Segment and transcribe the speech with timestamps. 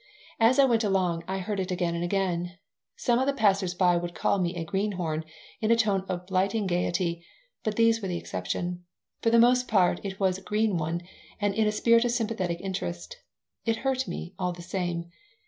[0.39, 2.57] As I went along I heard it again and again.
[2.95, 5.23] Some of the passers by would call me "greenhorn"
[5.59, 7.23] in a tone of blighting gaiety,
[7.63, 8.83] but these were an exception.
[9.21, 11.01] For the most part it was "green one"
[11.39, 13.17] and in a spirit of sympathetic interest.
[13.63, 15.05] It hurt me, all the same.